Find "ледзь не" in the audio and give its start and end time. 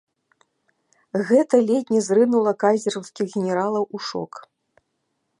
1.67-2.01